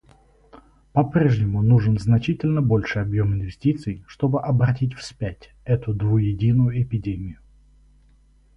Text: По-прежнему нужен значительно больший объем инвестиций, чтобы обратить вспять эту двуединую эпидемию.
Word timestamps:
По-прежнему 0.93 1.61
нужен 1.61 1.99
значительно 1.99 2.63
больший 2.63 3.03
объем 3.03 3.35
инвестиций, 3.35 4.03
чтобы 4.07 4.41
обратить 4.41 4.95
вспять 4.95 5.51
эту 5.63 5.93
двуединую 5.93 6.81
эпидемию. 6.81 7.37